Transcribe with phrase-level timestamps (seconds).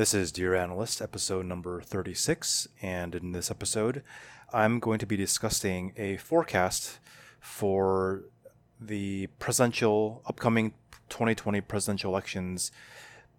[0.00, 4.02] This is Dear Analyst, episode number 36, and in this episode,
[4.50, 6.98] I'm going to be discussing a forecast
[7.38, 8.22] for
[8.80, 10.72] the presidential, upcoming
[11.10, 12.72] 2020 presidential elections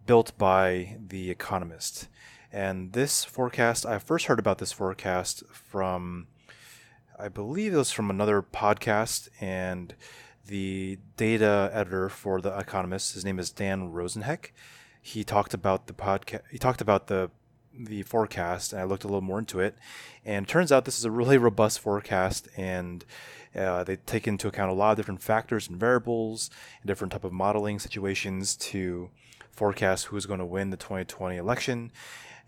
[0.06, 2.08] built by The Economist.
[2.52, 6.28] And this forecast, I first heard about this forecast from,
[7.18, 9.96] I believe it was from another podcast, and
[10.46, 14.52] the data editor for The Economist, his name is Dan Rosenheck
[15.02, 16.42] he talked about the podcast.
[16.52, 17.32] He talked about the
[17.74, 19.76] the forecast, and I looked a little more into it.
[20.26, 23.04] And it turns out this is a really robust forecast, and
[23.56, 26.50] uh, they take into account a lot of different factors and variables,
[26.82, 29.10] and different type of modeling situations to
[29.52, 31.92] forecast who's going to win the 2020 election.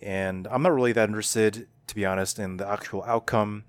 [0.01, 3.65] And I'm not really that interested, to be honest, in the actual outcome.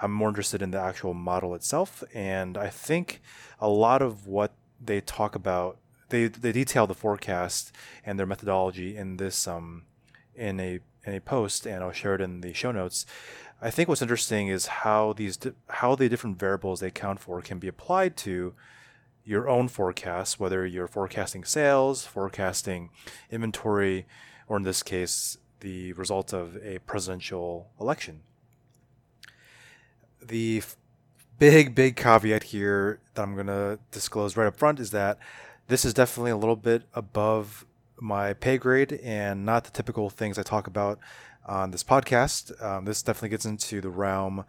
[0.00, 2.02] I'm more interested in the actual model itself.
[2.14, 3.22] And I think
[3.60, 7.72] a lot of what they talk about they they detail the forecast
[8.04, 9.82] and their methodology in this um
[10.34, 13.06] in a in a post, and I'll share it in the show notes.
[13.62, 17.58] I think what's interesting is how these how the different variables they account for can
[17.58, 18.54] be applied to
[19.26, 22.90] your own forecasts, whether you're forecasting sales, forecasting
[23.30, 24.06] inventory,
[24.46, 28.20] or in this case, the result of a presidential election.
[30.24, 30.62] The
[31.40, 35.18] big, big caveat here that I'm going to disclose right up front is that
[35.66, 37.66] this is definitely a little bit above
[37.98, 41.00] my pay grade and not the typical things I talk about
[41.46, 42.62] on this podcast.
[42.62, 44.44] Um, this definitely gets into the realm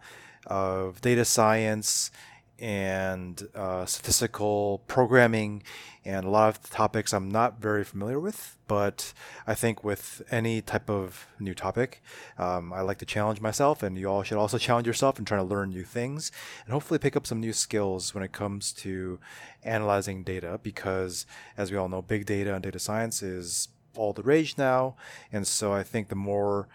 [0.46, 2.12] of data science
[2.58, 5.62] and uh, statistical programming
[6.04, 8.56] and a lot of topics I'm not very familiar with.
[8.66, 9.12] But
[9.46, 12.02] I think with any type of new topic,
[12.36, 15.40] um, I like to challenge myself, and you all should also challenge yourself in trying
[15.40, 16.32] to learn new things
[16.64, 19.18] and hopefully pick up some new skills when it comes to
[19.62, 20.58] analyzing data.
[20.62, 24.96] Because as we all know, big data and data science is all the rage now,
[25.32, 26.68] and so I think the more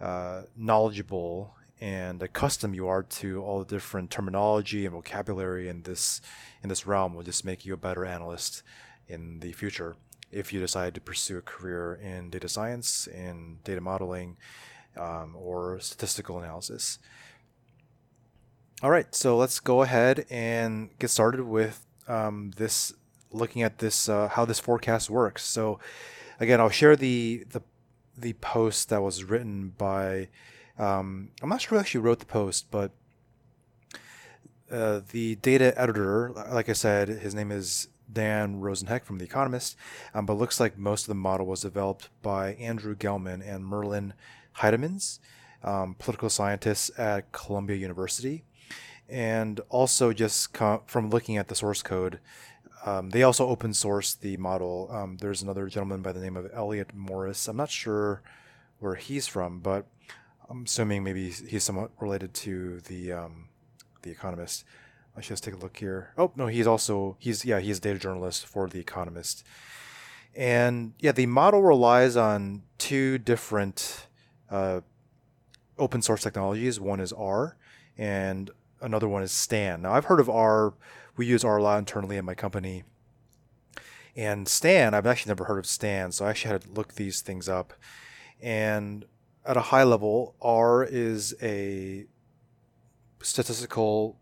[0.00, 6.20] uh, knowledgeable and accustomed you are to all the different terminology and vocabulary in this
[6.62, 8.62] in this realm will just make you a better analyst
[9.08, 9.96] in the future
[10.32, 14.36] if you decide to pursue a career in data science in data modeling
[14.96, 16.98] um, or statistical analysis.
[18.82, 22.94] All right so let's go ahead and get started with um, this
[23.32, 25.44] looking at this uh, how this forecast works.
[25.44, 25.78] So
[26.40, 27.62] again i'll share the the
[28.16, 30.28] the post that was written by
[30.78, 32.92] um, I'm not sure who actually wrote the post, but
[34.70, 39.76] uh, the data editor, like I said, his name is Dan Rosenheck from The Economist,
[40.14, 44.14] um, but looks like most of the model was developed by Andrew Gelman and Merlin
[44.58, 45.18] Heidemanns,
[45.62, 48.44] um, political scientists at Columbia University.
[49.08, 52.18] And also, just com- from looking at the source code,
[52.84, 54.88] um, they also open source the model.
[54.90, 57.46] Um, there's another gentleman by the name of Elliott Morris.
[57.46, 58.22] I'm not sure
[58.78, 59.86] where he's from, but
[60.48, 63.48] I'm assuming maybe he's somewhat related to the um,
[64.02, 64.64] the Economist.
[65.16, 66.12] I should just take a look here.
[66.16, 69.44] Oh no, he's also he's yeah he's a data journalist for the Economist,
[70.34, 74.06] and yeah the model relies on two different
[74.50, 74.80] uh,
[75.78, 76.78] open source technologies.
[76.78, 77.56] One is R,
[77.96, 79.82] and another one is Stan.
[79.82, 80.74] Now I've heard of R.
[81.16, 82.84] We use R a lot internally in my company.
[84.14, 87.20] And Stan, I've actually never heard of Stan, so I actually had to look these
[87.20, 87.74] things up.
[88.40, 89.04] And
[89.46, 92.06] at a high level, R is a
[93.22, 94.18] statistical,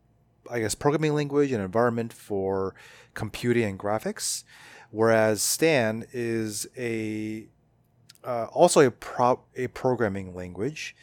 [0.50, 2.74] I guess, programming language and environment for
[3.14, 4.44] computing and graphics,
[4.90, 7.48] whereas Stan is a
[8.24, 10.94] uh, also a pro- a programming language,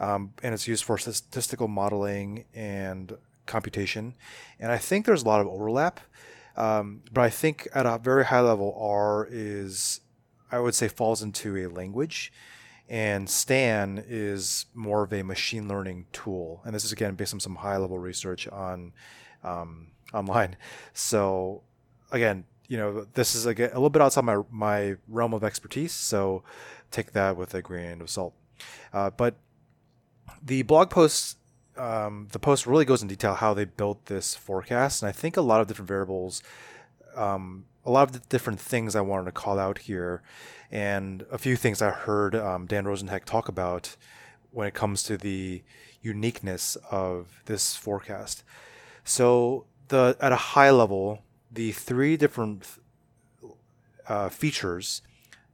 [0.00, 4.14] um, and it's used for statistical modeling and computation.
[4.60, 6.00] And I think there's a lot of overlap,
[6.56, 10.00] um, but I think at a very high level, R is
[10.50, 12.32] I would say falls into a language
[12.88, 16.62] and Stan is more of a machine learning tool.
[16.64, 18.92] And this is again based on some high level research on
[19.44, 20.56] um, online.
[20.94, 21.62] So
[22.10, 25.92] again, you know, this is again a little bit outside my my realm of expertise.
[25.92, 26.42] So
[26.90, 28.34] take that with a grain of salt.
[28.92, 29.36] Uh, but
[30.42, 31.38] the blog post,
[31.76, 35.36] um, the post really goes in detail how they built this forecast, and I think
[35.36, 36.42] a lot of different variables.
[37.14, 40.20] Um, a lot of the different things I wanted to call out here,
[40.70, 43.96] and a few things I heard um, Dan Rosenheck talk about
[44.50, 45.62] when it comes to the
[46.02, 48.44] uniqueness of this forecast.
[49.04, 52.66] So, the at a high level, the three different
[54.06, 55.00] uh, features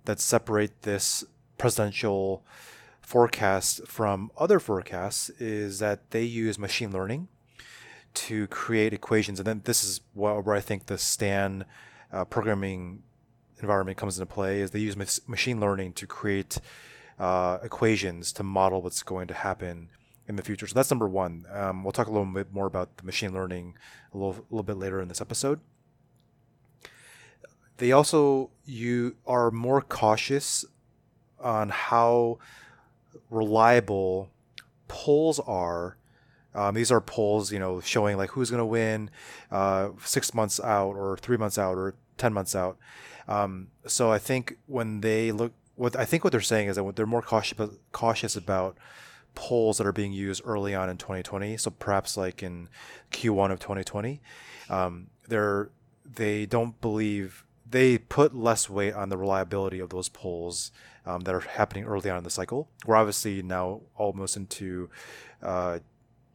[0.04, 1.24] that separate this
[1.56, 2.42] presidential
[3.00, 7.28] forecast from other forecasts is that they use machine learning
[8.14, 9.38] to create equations.
[9.38, 11.64] And then this is where I think the Stan
[12.14, 13.02] uh, programming
[13.60, 14.96] environment comes into play is they use
[15.26, 16.58] machine learning to create
[17.18, 19.88] uh, equations to model what's going to happen
[20.28, 20.66] in the future.
[20.66, 21.44] So that's number one.
[21.52, 23.76] Um, we'll talk a little bit more about the machine learning
[24.12, 25.60] a little, a little bit later in this episode.
[27.78, 30.64] They also you are more cautious
[31.40, 32.38] on how
[33.30, 34.30] reliable
[34.86, 35.96] polls are.
[36.54, 39.10] Um, these are polls, you know, showing like who's going to win
[39.50, 42.78] uh, six months out, or three months out, or ten months out.
[43.28, 46.96] Um, so I think when they look, what I think what they're saying is that
[46.96, 47.58] they're more cautious
[47.92, 48.76] cautious about
[49.34, 51.56] polls that are being used early on in 2020.
[51.56, 52.68] So perhaps like in
[53.10, 54.20] Q1 of 2020,
[54.70, 55.70] um, they're
[56.04, 60.70] they don't believe they put less weight on the reliability of those polls
[61.06, 62.68] um, that are happening early on in the cycle.
[62.86, 64.90] We're obviously now almost into
[65.42, 65.80] uh,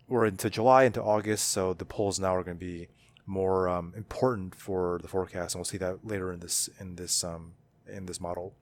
[0.07, 2.87] we're into July into August, so the polls now are going to be
[3.29, 7.23] more um, important for the forecast, and we'll see that later in this in this
[7.23, 7.53] um,
[7.87, 8.55] in this model.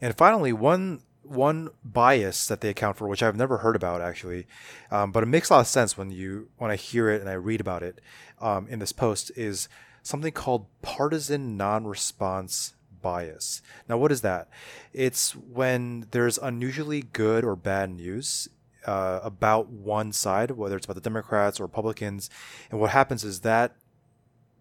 [0.00, 4.46] And finally, one one bias that they account for, which I've never heard about actually,
[4.90, 7.28] um, but it makes a lot of sense when you when I hear it and
[7.28, 8.00] I read about it
[8.40, 9.68] um, in this post, is
[10.02, 13.60] something called partisan non-response bias.
[13.88, 14.48] Now, what is that?
[14.92, 18.48] It's when there's unusually good or bad news
[18.88, 22.30] uh, about one side, whether it's about the Democrats or Republicans,
[22.70, 23.76] and what happens is that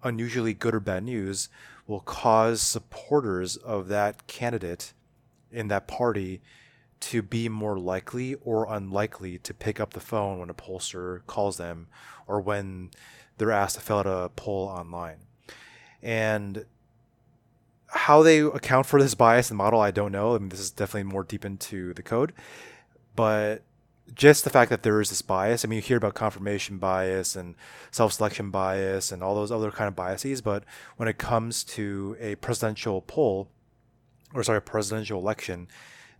[0.03, 1.47] unusually good or bad news
[1.87, 4.93] will cause supporters of that candidate
[5.49, 6.41] in that party
[6.99, 11.55] to be more likely or unlikely to pick up the phone when a pollster calls
[11.55, 11.87] them
[12.27, 12.91] or when
[13.37, 15.19] they're asked to fill out a poll online.
[16.01, 16.65] And
[17.87, 20.35] how they account for this bias and model, I don't know.
[20.35, 22.33] I mean, this is definitely more deep into the code,
[23.15, 23.63] but
[24.13, 25.63] just the fact that there is this bias.
[25.63, 27.55] I mean, you hear about confirmation bias and
[27.91, 30.63] self-selection bias and all those other kind of biases, but
[30.95, 33.49] when it comes to a presidential poll,
[34.33, 35.67] or sorry, a presidential election,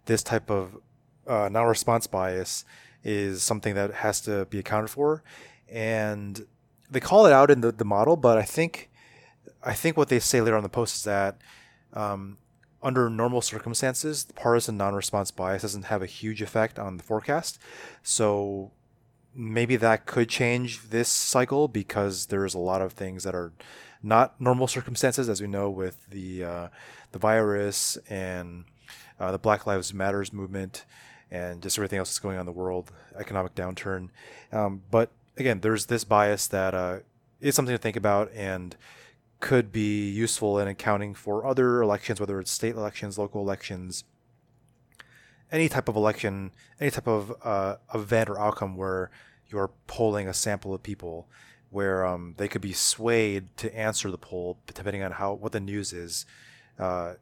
[0.05, 0.77] this type of
[1.27, 2.65] uh, non-response bias
[3.03, 5.23] is something that has to be accounted for,
[5.69, 6.45] and
[6.89, 8.15] they call it out in the, the model.
[8.15, 8.89] But I think,
[9.63, 11.37] I think what they say later on the post is that
[11.93, 12.37] um,
[12.81, 17.59] under normal circumstances, partisan non-response bias doesn't have a huge effect on the forecast.
[18.03, 18.71] So
[19.33, 23.51] maybe that could change this cycle because there's a lot of things that are
[24.03, 26.67] not normal circumstances, as we know with the uh,
[27.11, 28.65] the virus and
[29.19, 30.85] uh, the Black Lives Matters movement
[31.29, 34.09] and just everything else that's going on in the world, economic downturn.
[34.51, 36.99] Um, but again, there's this bias that uh,
[37.41, 38.75] is something to think about and
[39.39, 44.03] could be useful in accounting for other elections, whether it's state elections, local elections,
[45.51, 49.09] any type of election, any type of uh, event or outcome where
[49.47, 51.27] you're polling a sample of people,
[51.69, 55.59] where um, they could be swayed to answer the poll depending on how what the
[55.59, 56.25] news is,
[56.79, 57.13] uh,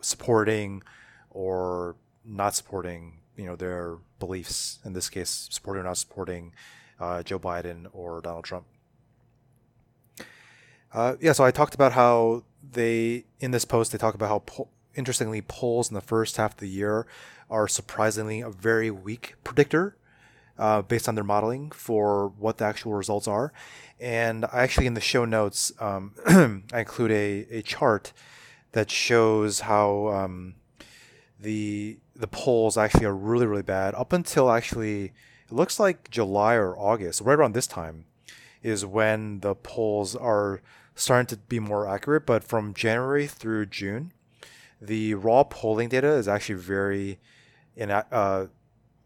[0.00, 0.82] supporting
[1.30, 4.78] or not supporting, you know, their beliefs.
[4.84, 6.52] In this case, supporting or not supporting
[6.98, 8.66] uh, Joe Biden or Donald Trump.
[10.92, 14.38] Uh, yeah, so I talked about how they in this post they talk about how
[14.40, 17.06] po- interestingly polls in the first half of the year
[17.50, 19.96] are surprisingly a very weak predictor
[20.58, 23.52] uh, based on their modeling for what the actual results are.
[24.00, 26.14] And I actually in the show notes um,
[26.72, 28.12] I include a, a chart
[28.72, 30.54] that shows how um,
[31.40, 35.12] the the polls actually are really really bad up until actually
[35.46, 38.06] it looks like July or August, right around this time,
[38.66, 40.60] is when the polls are
[40.96, 42.26] starting to be more accurate.
[42.26, 44.12] But from January through June,
[44.80, 47.20] the raw polling data is actually very,
[47.76, 48.46] in uh,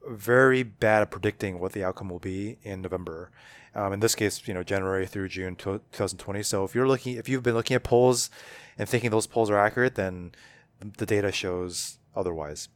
[0.08, 3.30] very bad at predicting what the outcome will be in November.
[3.74, 6.42] Um, in this case, you know, January through June 2020.
[6.42, 8.30] So if you're looking, if you've been looking at polls
[8.78, 10.32] and thinking those polls are accurate, then
[10.80, 12.68] the data shows otherwise.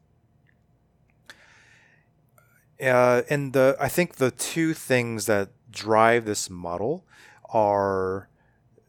[2.80, 7.04] Uh, and the I think the two things that drive this model
[7.52, 8.28] are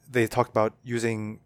[0.09, 1.39] they talked about using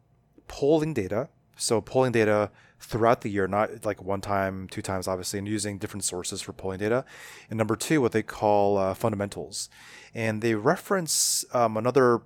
[0.47, 1.29] polling data.
[1.55, 5.77] So polling data throughout the year, not like one time, two times, obviously, and using
[5.77, 7.03] different sources for polling data.
[7.49, 9.69] And number two, what they call uh, fundamentals.
[10.13, 12.21] And they reference um, another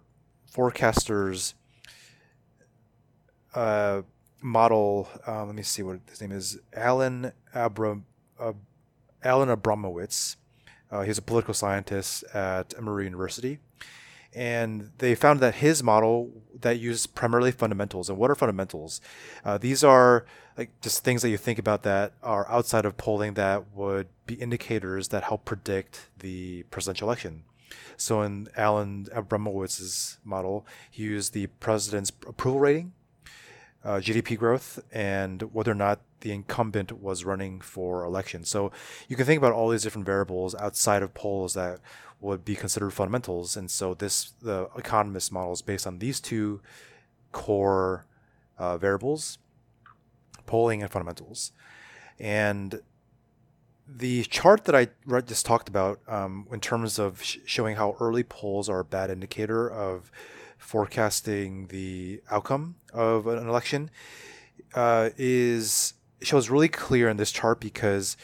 [0.46, 1.56] forecaster's
[3.56, 4.04] uh,
[4.42, 5.10] model.
[5.26, 6.60] Um, let me see what his name is.
[6.74, 8.06] Alan Abram,
[8.40, 8.54] uh,
[9.24, 10.36] Alan Abramowitz.
[10.94, 13.60] Uh, he's a political scientist at Emory University
[14.36, 18.10] and they found that his model that used primarily fundamentals.
[18.10, 19.02] And what are fundamentals?
[19.46, 20.26] Uh, these are
[20.58, 24.36] like just things that you think about that are outside of polling that would be
[24.36, 27.44] indicators that help predict the presidential election.
[27.98, 32.94] So in Alan Abramowitz's model, he used the president's approval rating,
[33.84, 38.46] uh, GDP growth, and whether or not the incumbent was running for election.
[38.46, 38.72] So
[39.08, 41.80] you can think about all these different variables outside of polls that
[42.22, 43.58] would be considered fundamentals.
[43.58, 46.62] And so this the economist model is based on these two
[47.34, 48.06] core
[48.58, 49.38] uh, variables,
[50.46, 51.52] polling and fundamentals.
[52.18, 52.82] And
[53.86, 54.88] the chart that I
[55.22, 59.10] just talked about um, in terms of sh- showing how early polls are a bad
[59.10, 60.10] indicator of
[60.58, 63.92] forecasting the outcome of an election
[64.74, 68.18] uh, is shows really clear in this chart because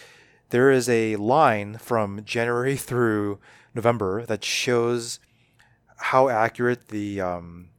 [0.50, 3.39] there is a line from January through
[3.74, 5.20] November that shows
[5.98, 7.70] how accurate the um,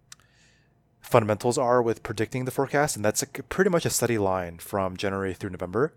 [1.01, 4.97] fundamentals are with predicting the forecast, and that's a, pretty much a steady line from
[4.97, 5.93] January through November.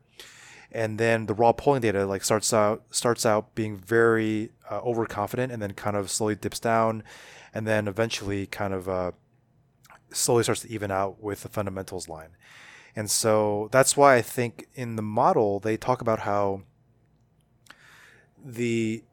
[0.71, 5.51] And then the raw polling data like starts out starts out being very uh, overconfident,
[5.51, 7.03] and then kind of slowly dips down,
[7.53, 9.11] and then eventually kind of uh,
[10.11, 12.29] slowly starts to even out with the fundamentals line.
[12.95, 16.61] And so that's why I think in the model they talk about how
[18.43, 19.03] the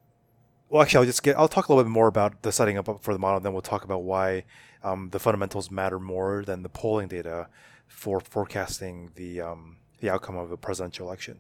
[0.68, 3.02] well actually I'll just get I'll talk a little bit more about the setting up
[3.02, 4.44] for the model and then we'll talk about why
[4.82, 7.49] um, the fundamentals matter more than the polling data
[7.87, 11.38] for forecasting the um, the outcome of a presidential election.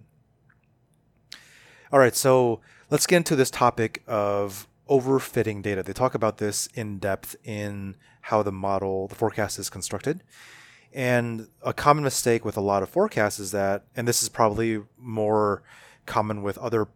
[1.92, 5.82] All right, so let's get into this topic of overfitting data.
[5.82, 10.22] They talk about this in depth in how the model, the forecast is constructed.
[10.92, 14.82] And a common mistake with a lot of forecasts is that, and this is probably
[14.98, 15.62] more
[16.06, 16.88] common with other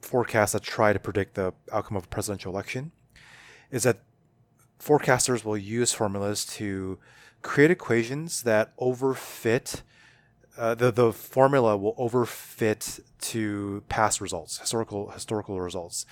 [0.00, 2.92] forecasts that try to predict the outcome of a presidential election,
[3.70, 3.98] is that
[4.78, 6.98] forecasters will use formulas to
[7.42, 9.82] create equations that overfit.
[10.56, 16.06] Uh, the the formula will overfit to past results, historical historical results,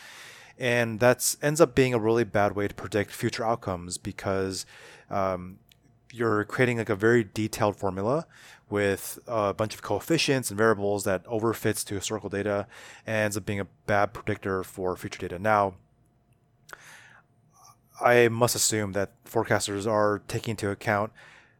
[0.58, 4.66] and that ends up being a really bad way to predict future outcomes because
[5.10, 5.58] um,
[6.12, 8.26] you're creating like a very detailed formula
[8.68, 12.66] with a bunch of coefficients and variables that overfits to historical data
[13.06, 15.38] and ends up being a bad predictor for future data.
[15.38, 15.74] Now,
[18.00, 21.12] I must assume that forecasters are taking into account,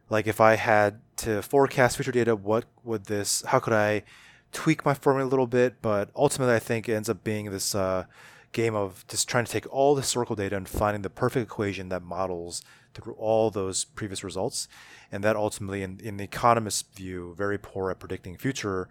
[0.09, 4.03] like if I had to forecast future data, what would this, how could I
[4.51, 5.81] tweak my formula a little bit?
[5.81, 8.05] But ultimately, I think it ends up being this uh,
[8.51, 11.89] game of just trying to take all the historical data and finding the perfect equation
[11.89, 12.63] that models
[12.93, 14.67] through all those previous results.
[15.11, 18.89] And that ultimately, in, in the economist's view, very poor at predicting future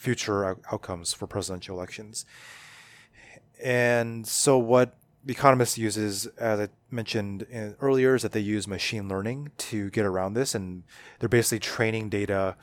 [0.00, 2.24] future outcomes for presidential elections.
[3.62, 7.46] And so, what the economist uses, as I mentioned
[7.80, 10.84] earlier, is that they use machine learning to get around this, and
[11.18, 12.56] they're basically training data.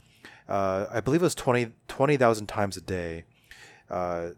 [0.50, 3.26] Uh, I believe it was 20,000 20, times a day,
[3.92, 4.30] uh,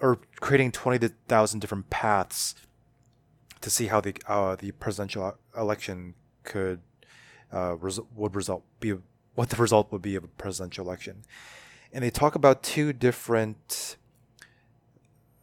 [0.00, 2.54] or creating 20,000 different paths
[3.60, 6.80] to see how the uh, the presidential election could
[7.52, 8.94] uh, res- would result be
[9.34, 11.24] what the result would be of a presidential election,
[11.92, 13.96] and they talk about two different.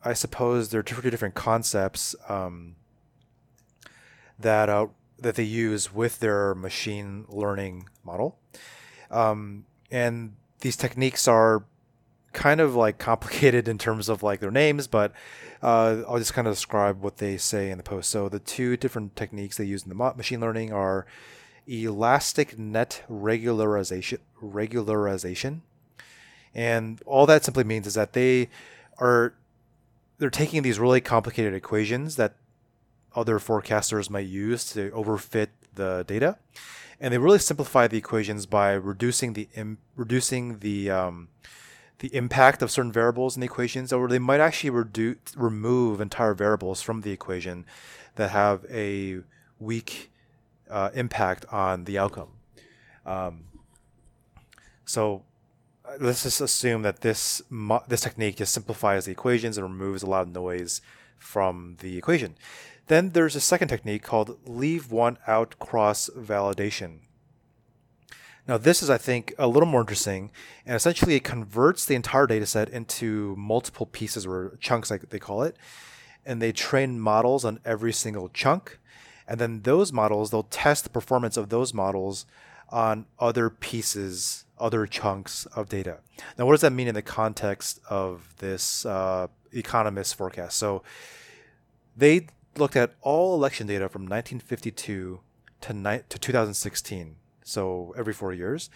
[0.05, 2.75] I suppose there are two different concepts um,
[4.37, 8.37] that uh, that they use with their machine learning model,
[9.09, 11.65] um, and these techniques are
[12.33, 15.13] kind of like complicated in terms of like their names, but
[15.61, 18.09] uh, I'll just kind of describe what they say in the post.
[18.09, 21.05] So the two different techniques they use in the machine learning are
[21.67, 25.61] elastic net regularization, regularization,
[26.53, 28.49] and all that simply means is that they
[28.97, 29.33] are
[30.17, 32.35] they're taking these really complicated equations that
[33.15, 36.37] other forecasters might use to overfit the data,
[36.99, 39.47] and they really simplify the equations by reducing the
[39.95, 41.29] reducing the um,
[42.03, 46.33] the impact of certain variables in the equations, or they might actually reduce, remove entire
[46.33, 47.65] variables from the equation
[48.15, 49.21] that have a
[49.57, 50.11] weak
[50.69, 52.27] uh, impact on the outcome.
[53.05, 53.45] Um,
[54.83, 55.23] so
[55.85, 57.41] uh, let's just assume that this
[57.87, 60.81] this technique just simplifies the equations and removes a lot of noise
[61.17, 62.35] from the equation.
[62.87, 66.99] Then there's a second technique called leave one out cross validation.
[68.47, 70.29] Now, this is, I think, a little more interesting,
[70.65, 75.19] and essentially it converts the entire data set into multiple pieces or chunks, like they
[75.19, 75.55] call it,
[76.25, 78.79] and they train models on every single chunk.
[79.27, 82.25] And then those models, they'll test the performance of those models
[82.67, 85.99] on other pieces, other chunks of data.
[86.37, 90.57] Now, what does that mean in the context of this uh, economist forecast?
[90.57, 90.83] So
[91.95, 95.21] they looked at all election data from 1952
[95.61, 98.69] to, ni- to 2016, so every four years,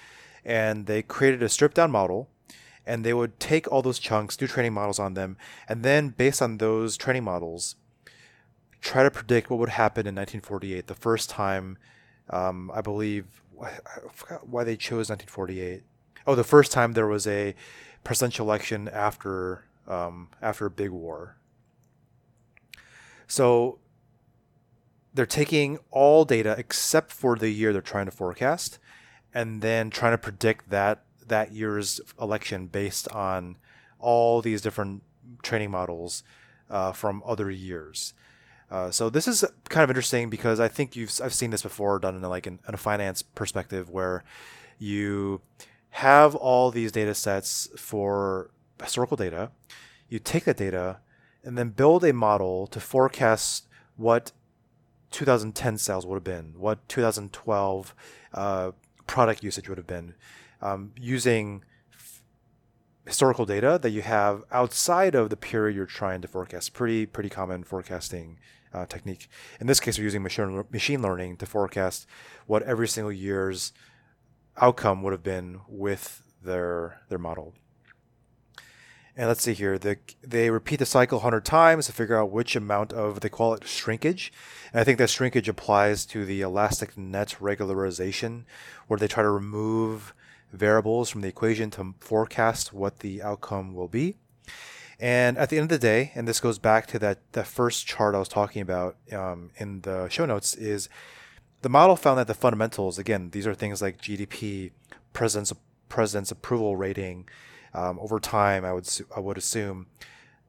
[0.45, 2.29] and they created a stripped down model.
[2.89, 5.36] And they would take all those chunks, do training models on them,
[5.67, 7.75] and then based on those training models,
[8.79, 11.77] try to predict what would happen in 1948, the first time,
[12.29, 13.71] um, I believe, I
[14.13, 15.83] forgot why they chose 1948.
[16.25, 17.55] Oh, the first time there was a
[18.03, 21.38] presidential election after um, after a big war.
[23.27, 23.79] So
[25.17, 28.77] they're taking all data except for the year they're trying to forecast,
[29.33, 33.57] and then trying to predict that that year's election based on
[34.00, 35.01] all these different
[35.41, 36.24] training models
[36.69, 38.13] uh, from other years.
[38.69, 41.97] Uh, so this is kind of interesting because I think you've I've seen this before
[41.97, 44.24] done in a, like in, in a finance perspective where
[44.77, 45.41] you
[45.89, 49.50] have all these data sets for historical data.
[50.09, 51.00] You take that data
[51.43, 54.31] and then build a model to forecast what
[55.12, 57.96] 2010 sales would have been, what 2012
[58.34, 58.72] uh,
[59.06, 60.14] product usage would have been,
[60.62, 62.22] um, using f-
[63.06, 66.74] historical data that you have outside of the period you're trying to forecast.
[66.74, 68.38] Pretty pretty common forecasting
[68.74, 69.30] uh, technique.
[69.60, 72.08] In this case, we're using machine machine learning to forecast
[72.46, 73.74] what every single year's
[74.58, 77.54] outcome would have been with their their model.
[79.19, 79.79] And let's see here.
[79.79, 83.55] The, they repeat the cycle 100 times to figure out which amount of, they call
[83.55, 84.31] it shrinkage.
[84.71, 88.43] And I think that shrinkage applies to the elastic net regularization,
[88.86, 90.13] where they try to remove
[90.53, 94.17] variables from the equation to forecast what the outcome will be.
[95.00, 97.88] And at the end of the day, and this goes back to that, that first
[97.88, 100.89] chart I was talking about um, in the show notes, is
[101.63, 104.71] the model found that the fundamentals, again, these are things like GDP,
[105.13, 105.53] president's,
[105.89, 107.27] president's approval rating,
[107.77, 109.86] um, over time, I would I would assume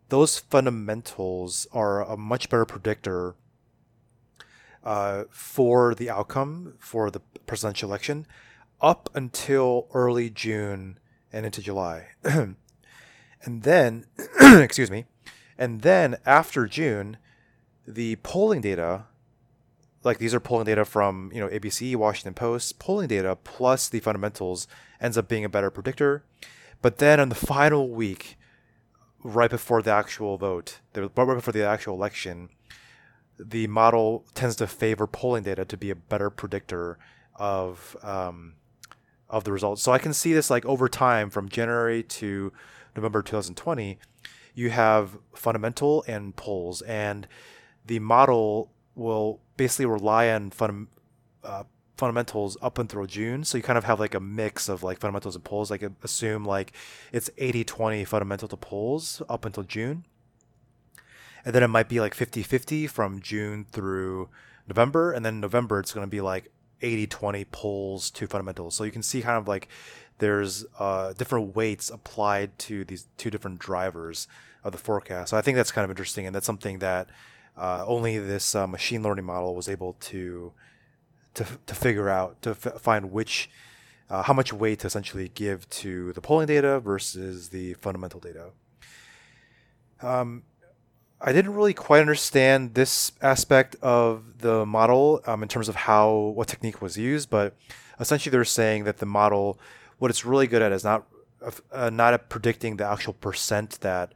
[0.08, 3.34] those fundamentals are a much better predictor
[4.82, 8.26] uh, for the outcome for the presidential election
[8.80, 10.98] up until early June
[11.30, 12.08] and into July.
[12.24, 12.56] and
[13.44, 14.06] then,
[14.40, 15.04] excuse me,
[15.58, 17.18] and then after June,
[17.86, 19.04] the polling data,
[20.02, 24.00] like these are polling data from you know ABC, Washington Post, polling data plus the
[24.00, 24.66] fundamentals
[24.98, 26.24] ends up being a better predictor.
[26.80, 28.36] But then on the final week,
[29.22, 32.50] right before the actual vote, right before the actual election,
[33.38, 36.98] the model tends to favor polling data to be a better predictor
[37.36, 38.54] of um,
[39.28, 39.82] of the results.
[39.82, 42.52] So I can see this like over time from January to
[42.96, 43.98] November 2020,
[44.54, 47.28] you have fundamental and polls, and
[47.86, 50.88] the model will basically rely on fun,
[51.44, 51.64] uh,
[51.98, 53.44] fundamentals up until June.
[53.44, 55.70] So you kind of have like a mix of like fundamentals and polls.
[55.70, 56.72] Like assume like
[57.12, 60.04] it's 80 20 fundamental to polls up until June.
[61.44, 64.28] And then it might be like 50 50 from June through
[64.66, 65.12] November.
[65.12, 68.74] And then November, it's going to be like 80 20 polls to fundamentals.
[68.76, 69.68] So you can see kind of like
[70.18, 74.28] there's uh, different weights applied to these two different drivers
[74.64, 75.30] of the forecast.
[75.30, 76.26] So I think that's kind of interesting.
[76.26, 77.08] And that's something that
[77.56, 80.52] uh, only this uh, machine learning model was able to
[81.38, 83.50] to, to figure out to f- find which
[84.10, 88.50] uh, how much weight to essentially give to the polling data versus the fundamental data.
[90.00, 90.42] Um,
[91.20, 96.10] I didn't really quite understand this aspect of the model um, in terms of how
[96.36, 97.56] what technique was used, but
[97.98, 99.58] essentially they're saying that the model,
[99.98, 101.06] what it's really good at is not
[101.72, 104.12] uh, not at predicting the actual percent that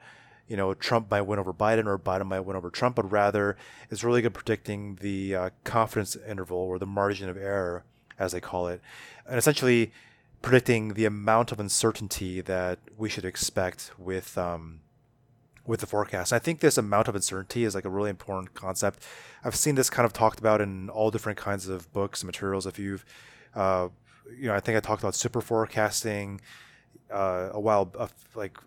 [0.53, 3.57] you know Trump might win over Biden or Biden might win over Trump, but rather
[3.89, 7.85] it's really good predicting the uh, confidence interval or the margin of error,
[8.19, 8.83] as they call it,
[9.27, 9.93] and essentially
[10.43, 14.81] predicting the amount of uncertainty that we should expect with um,
[15.67, 16.35] with the forecast.
[16.35, 19.03] I think this amount of uncertainty is like a really important concept.
[19.43, 22.67] I've seen this kind of talked about in all different kinds of books and materials.
[22.67, 23.07] If you've,
[23.55, 23.89] uh,
[24.39, 26.43] you know, I think I talked about super forecasting
[27.11, 28.59] uh, a while, uh, like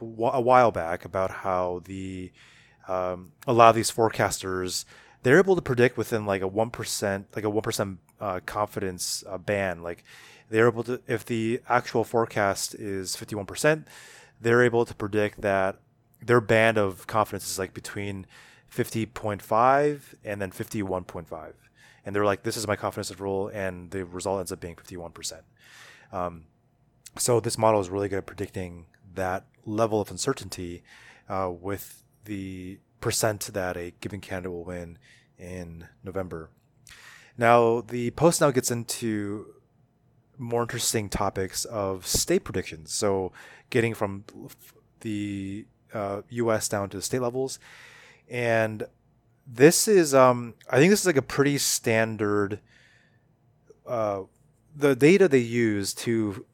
[0.00, 2.32] a while back about how the
[2.88, 4.84] um, a lot of these forecasters
[5.22, 9.24] they're able to predict within like a one percent, like a one percent uh, confidence
[9.28, 9.82] uh, band.
[9.82, 10.04] Like
[10.50, 13.88] they're able to, if the actual forecast is fifty one percent,
[14.40, 15.80] they're able to predict that
[16.22, 18.26] their band of confidence is like between
[18.68, 21.54] fifty point five and then fifty one point five,
[22.04, 24.96] and they're like, this is my confidence interval, and the result ends up being fifty
[24.96, 25.42] one percent.
[26.12, 26.44] Um,
[27.18, 30.82] so this model is really good at predicting that level of uncertainty
[31.28, 34.98] uh, with the percent that a given candidate will win
[35.38, 36.50] in November.
[37.36, 39.46] Now, the post now gets into
[40.38, 42.92] more interesting topics of state predictions.
[42.92, 43.32] So,
[43.70, 44.24] getting from
[45.00, 46.68] the uh, U.S.
[46.68, 47.58] down to the state levels,
[48.28, 48.86] and
[49.46, 52.60] this is um I think this is like a pretty standard
[53.86, 54.22] uh
[54.74, 56.44] the data they use to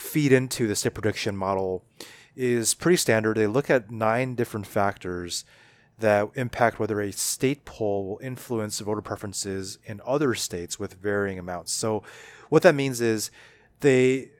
[0.00, 1.84] feed into the state prediction model
[2.36, 3.36] is pretty standard.
[3.36, 5.44] They look at nine different factors
[5.98, 11.38] that impact whether a state poll will influence voter preferences in other states with varying
[11.38, 11.72] amounts.
[11.72, 12.04] So,
[12.48, 13.30] what that means is
[13.80, 14.30] they,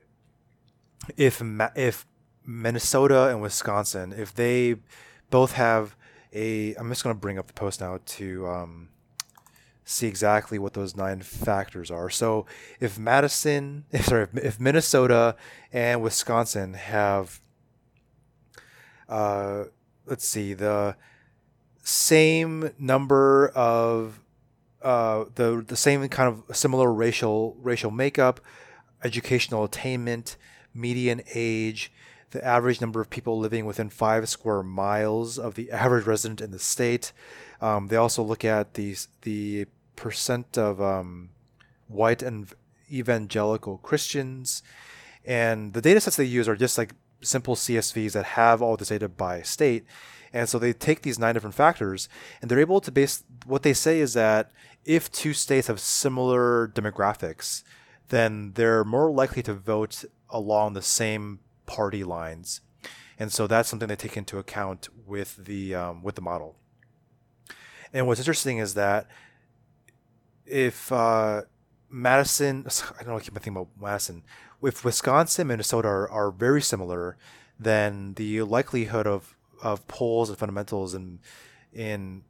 [1.17, 1.43] if
[1.75, 2.07] if
[2.47, 4.77] Minnesota and Wisconsin, if they
[5.31, 5.97] both have
[6.33, 8.89] a, I'm just going to bring up the post now to um,
[9.89, 12.11] see exactly what those nine factors are.
[12.11, 12.45] So,
[12.79, 15.35] if Madison, sorry, if, if Minnesota
[15.73, 17.41] and Wisconsin have,
[19.09, 19.65] uh,
[20.07, 20.95] let's see, the
[21.83, 24.21] same number of
[24.83, 28.41] uh, the the same kind of similar racial racial makeup,
[29.03, 30.37] educational attainment,
[30.75, 31.91] median age,
[32.31, 36.51] the average number of people living within five square miles of the average resident in
[36.51, 37.13] the state.
[37.63, 39.67] Um, they also look at the the
[39.99, 41.31] percent of um,
[41.89, 42.49] white and
[42.91, 44.63] evangelical Christians,
[45.25, 48.89] and the data sets they use are just like simple CSVs that have all this
[48.89, 49.85] data by state.
[50.33, 52.09] And so they take these nine different factors
[52.41, 54.51] and they're able to base what they say is that
[54.85, 57.63] if two states have similar demographics,
[58.09, 62.61] then they're more likely to vote along the same party lines.
[63.19, 66.57] And so that's something they take into account with the um, with the model.
[67.93, 69.09] And what's interesting is that
[70.49, 71.43] if uh,
[71.91, 72.67] Madison,
[72.99, 74.23] I don't know, I keep thinking about Madison.
[74.63, 77.17] If Wisconsin, and Minnesota are, are very similar,
[77.59, 81.19] then the likelihood of of polls and fundamentals in
[81.73, 82.23] in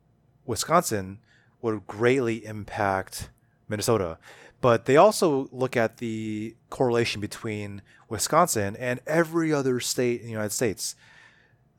[0.47, 1.19] Wisconsin
[1.61, 3.31] would greatly impact
[3.69, 4.19] Minnesota.
[4.61, 10.33] But they also look at the correlation between Wisconsin and every other state in the
[10.33, 10.97] United States.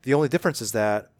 [0.03, 1.11] The only difference is that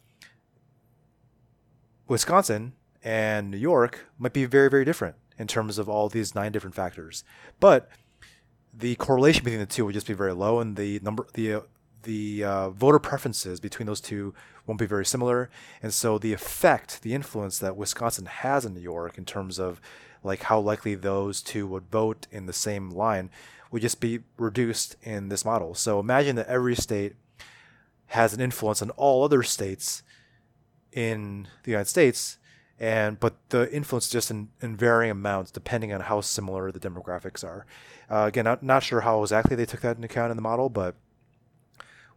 [2.08, 6.52] Wisconsin and New York might be very, very different in terms of all these nine
[6.52, 7.24] different factors.
[7.60, 7.90] But
[8.74, 11.64] the correlation between the two would just be very low, and the number, the
[12.04, 14.34] the uh, voter preferences between those two
[14.66, 15.50] won't be very similar.
[15.82, 19.82] And so the effect, the influence that Wisconsin has in New York in terms of
[20.24, 23.30] like how likely those two would vote in the same line
[23.72, 25.76] would just be reduced in this model.
[25.76, 27.16] So imagine that every state
[28.08, 30.04] has an influence on all other states
[30.92, 32.38] in the United States
[32.80, 37.44] and but the influence just in, in varying amounts depending on how similar the demographics
[37.44, 37.66] are.
[38.10, 40.70] Uh, again, not, not sure how exactly they took that into account in the model,
[40.70, 40.96] but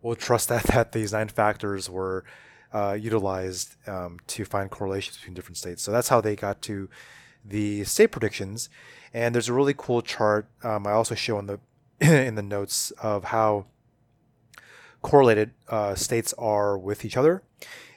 [0.01, 2.25] we'll trust that that these nine factors were
[2.73, 5.83] uh, utilized um, to find correlations between different states.
[5.83, 6.89] So that's how they got to
[7.45, 8.69] the state predictions.
[9.13, 11.61] And there's a really cool chart um, I also show in the
[12.01, 13.67] in the notes of how
[15.03, 17.43] correlated uh, states are with each other.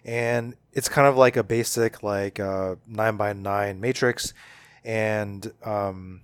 [0.06, 4.34] And it's kind of like a basic like uh, nine by nine matrix,
[4.84, 6.22] and um,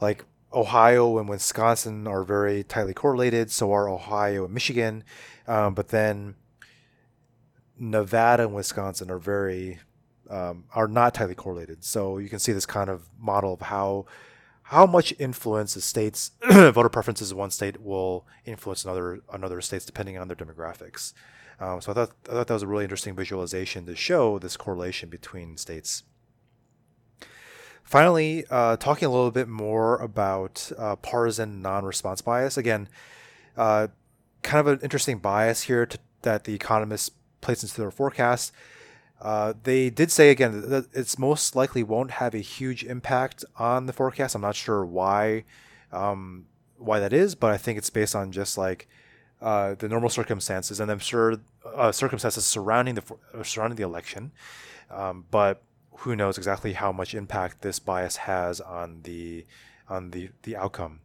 [0.00, 3.50] like Ohio and Wisconsin are very tightly correlated.
[3.50, 5.04] So are Ohio and Michigan,
[5.46, 6.34] um, but then
[7.78, 9.80] Nevada and Wisconsin are very
[10.30, 11.84] um, are not tightly correlated.
[11.84, 14.06] So you can see this kind of model of how
[14.62, 19.84] how much influence a state's voter preferences in one state will influence another another states
[19.84, 21.12] depending on their demographics.
[21.60, 24.56] Um, so I thought I thought that was a really interesting visualization to show this
[24.56, 26.04] correlation between states.
[27.82, 32.58] Finally, uh, talking a little bit more about uh, partisan non-response bias.
[32.58, 32.86] Again,
[33.56, 33.88] uh,
[34.42, 38.52] kind of an interesting bias here to, that the economists place into their forecast.
[39.20, 43.86] Uh, they did say again that it's most likely won't have a huge impact on
[43.86, 44.34] the forecast.
[44.34, 45.44] I'm not sure why
[45.90, 48.88] um, why that is, but I think it's based on just like
[49.40, 53.04] uh, the normal circumstances, and I'm sure uh, circumstances surrounding the
[53.44, 54.32] surrounding the election.
[54.90, 55.62] Um, but
[55.98, 59.46] who knows exactly how much impact this bias has on the
[59.88, 61.00] on the the outcome.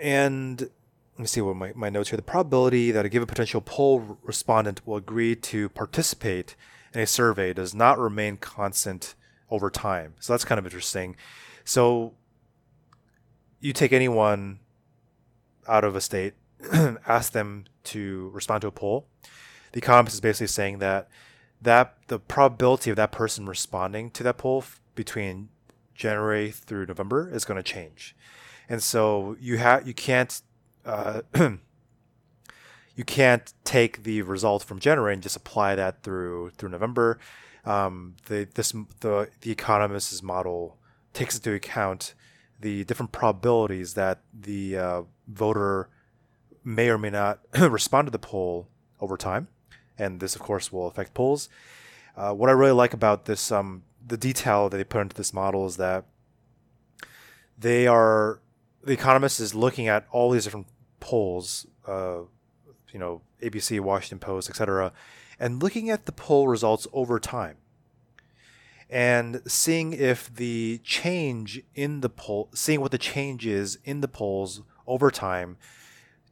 [0.00, 2.16] And let me see what my, my notes here.
[2.16, 6.54] The probability that a given potential poll respondent will agree to participate
[6.94, 9.16] in a survey does not remain constant
[9.50, 10.14] over time.
[10.20, 11.16] So that's kind of interesting.
[11.64, 12.14] So
[13.60, 14.60] you take anyone
[15.68, 16.34] out of a state,
[17.06, 19.06] ask them to respond to a poll.
[19.72, 21.08] The economist is basically saying that
[21.60, 25.48] that the probability of that person responding to that poll f- between
[25.94, 28.16] January through November is going to change,
[28.68, 30.40] and so you have you can't
[30.84, 31.22] uh,
[32.96, 37.18] you can't take the result from January and just apply that through through November.
[37.64, 40.78] Um, the this the the economist's model
[41.12, 42.14] takes into account
[42.60, 45.88] the different probabilities that the uh, voter
[46.64, 48.68] may or may not respond to the poll
[49.00, 49.48] over time
[49.98, 51.48] and this, of course, will affect polls.
[52.16, 55.34] Uh, what I really like about this, um, the detail that they put into this
[55.34, 56.04] model is that
[57.58, 58.40] they are
[58.82, 60.68] the economist is looking at all these different
[61.00, 62.20] polls, uh,
[62.92, 64.92] you know, ABC, Washington Post, etc.,
[65.40, 67.56] and looking at the poll results over time
[68.90, 74.08] and seeing if the change in the poll, seeing what the change is in the
[74.08, 75.56] polls over time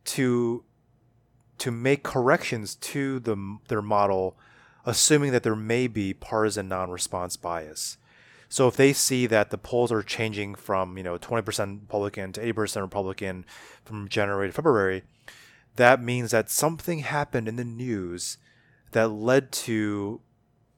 [0.04, 0.64] to
[1.58, 4.38] to make corrections to the their model,
[4.84, 7.98] assuming that there may be partisan non-response bias.
[8.48, 12.52] So if they see that the polls are changing from you know 20% Republican to
[12.52, 13.44] 80% Republican
[13.84, 15.02] from January to February,
[15.76, 18.38] that means that something happened in the news
[18.92, 20.20] that led to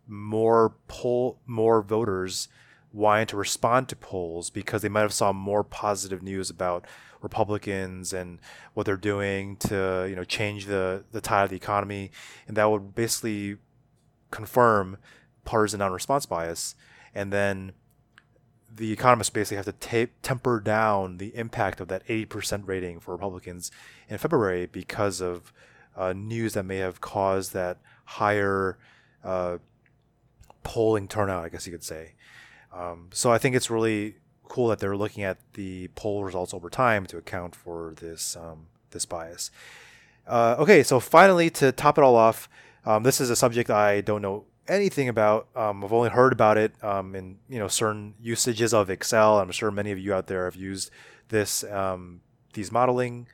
[0.09, 2.49] more poll more voters
[2.93, 6.87] wanting to respond to polls because they might have saw more positive news about
[7.21, 8.39] Republicans and
[8.75, 12.11] what they're doing to you know change the the tide of the economy,
[12.47, 13.57] and that would basically
[14.31, 14.97] confirm
[15.45, 16.75] partisan non-response bias,
[17.15, 17.73] and then
[18.75, 23.73] the economists basically have to temper down the impact of that 80% rating for Republicans
[24.09, 25.53] in February because of
[25.97, 28.79] uh, news that may have caused that higher
[29.25, 29.59] uh,
[30.63, 32.15] polling turnout, I guess you could say.
[32.73, 36.71] Um, so I think it's really cool that they're looking at the poll results over
[36.71, 39.51] time to account for this um, this bias.
[40.27, 42.49] Uh, okay, so finally to top it all off,
[42.85, 45.49] um, this is a subject I don't know anything about.
[45.57, 49.39] Um, I've only heard about it um, in you know certain usages of Excel.
[49.39, 50.91] I'm sure many of you out there have used
[51.29, 52.21] this um,
[52.53, 53.27] these modeling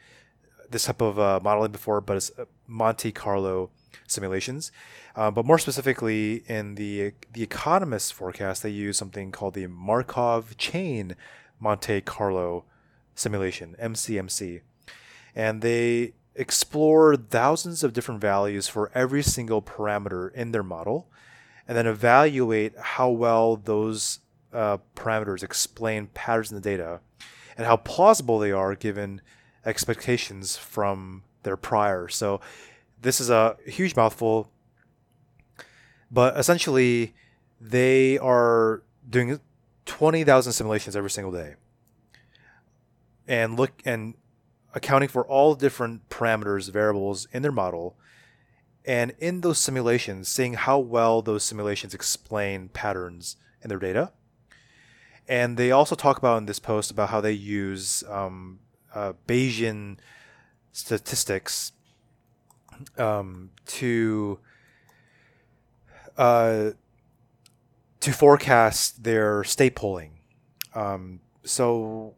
[0.70, 3.70] this type of uh, modeling before, but it's uh, Monte Carlo
[4.06, 4.72] simulations.
[5.16, 10.56] Uh, but more specifically, in the the economists forecast, they use something called the Markov
[10.56, 11.16] chain
[11.60, 12.64] Monte Carlo
[13.14, 14.60] simulation (MCMC),
[15.34, 21.08] and they explore thousands of different values for every single parameter in their model,
[21.68, 24.18] and then evaluate how well those
[24.52, 27.00] uh, parameters explain patterns in the data,
[27.56, 29.20] and how plausible they are given
[29.64, 32.08] expectations from their prior.
[32.08, 32.40] So
[33.04, 34.50] this is a huge mouthful,
[36.10, 37.14] but essentially
[37.60, 39.38] they are doing
[39.84, 41.54] 20,000 simulations every single day.
[43.28, 44.14] And look and
[44.74, 47.96] accounting for all different parameters variables in their model.
[48.86, 54.12] And in those simulations seeing how well those simulations explain patterns in their data.
[55.28, 58.60] And they also talk about in this post about how they use um,
[58.94, 59.98] uh, bayesian
[60.72, 61.72] statistics
[62.98, 64.38] um, to
[66.16, 66.70] uh,
[68.00, 70.20] to forecast their state polling.
[70.74, 72.14] Um, so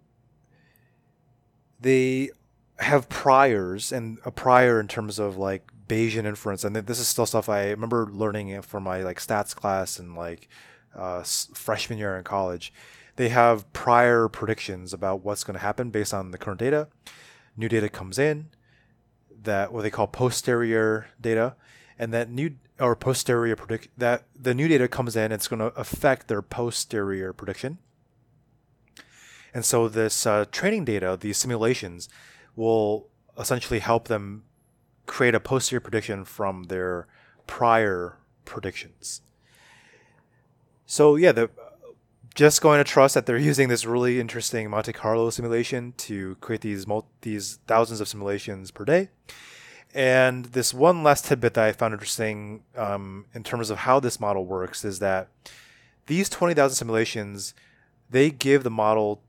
[1.80, 2.30] they
[2.78, 7.26] have priors and a prior in terms of like Bayesian inference, and this is still
[7.26, 10.48] stuff I remember learning it from my like stats class and like
[10.94, 12.72] uh, freshman year in college.
[13.16, 16.88] They have prior predictions about what's going to happen based on the current data.
[17.56, 18.50] New data comes in,
[19.42, 21.56] that what they call posterior data,
[21.98, 25.78] and that new or posterior predict that the new data comes in, it's going to
[25.78, 27.78] affect their posterior prediction.
[29.54, 32.08] And so this uh, training data, these simulations,
[32.54, 34.44] will essentially help them
[35.06, 37.06] create a posterior prediction from their
[37.46, 39.22] prior predictions.
[40.84, 41.50] So yeah, the
[42.36, 46.60] just going to trust that they're using this really interesting Monte Carlo simulation to create
[46.60, 49.08] these mul- these thousands of simulations per day.
[49.94, 54.20] And this one last tidbit that I found interesting um, in terms of how this
[54.20, 55.28] model works is that
[56.06, 57.54] these 20,000 simulations,
[58.10, 59.22] they give the model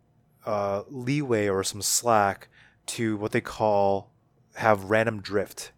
[0.46, 2.50] uh, leeway or some slack
[2.88, 4.12] to what they call
[4.56, 5.72] have random drift.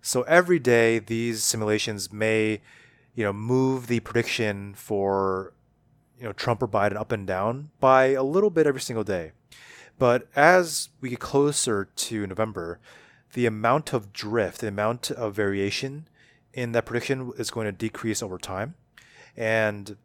[0.00, 2.62] So every day, these simulations may,
[3.14, 5.52] you know, move the prediction for
[6.18, 9.32] you know Trump or Biden up and down by a little bit every single day.
[9.98, 12.78] But as we get closer to November,
[13.32, 16.08] the amount of drift, the amount of variation
[16.52, 18.74] in that prediction is going to decrease over time,
[19.36, 19.96] and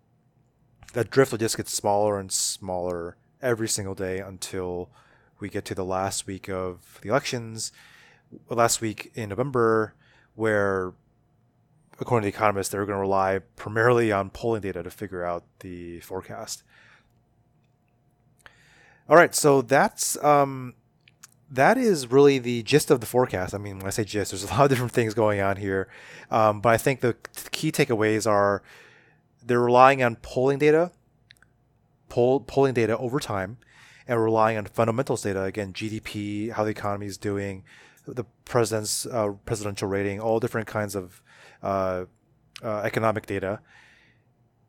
[0.93, 4.89] that drift will just get smaller and smaller every single day until
[5.39, 7.71] we get to the last week of the elections,
[8.49, 9.93] last week in November,
[10.35, 10.93] where
[11.99, 15.43] according to the economists, they're going to rely primarily on polling data to figure out
[15.59, 16.63] the forecast.
[19.09, 20.75] All right, so that's um,
[21.51, 23.53] that is really the gist of the forecast.
[23.53, 25.89] I mean, when I say gist, there's a lot of different things going on here,
[26.31, 27.15] um, but I think the
[27.51, 28.63] key takeaways are
[29.45, 30.91] they're relying on polling data,
[32.09, 33.57] poll, polling data over time,
[34.07, 37.63] and relying on fundamentals data again, GDP, how the economy is doing,
[38.05, 41.21] the president's uh, presidential rating, all different kinds of
[41.63, 42.05] uh,
[42.63, 43.59] uh, economic data,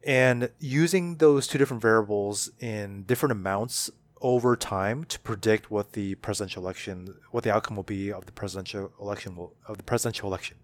[0.07, 6.15] and using those two different variables in different amounts over time to predict what the
[6.17, 10.29] presidential election, what the outcome will be of the presidential election will, of the presidential
[10.29, 10.57] election.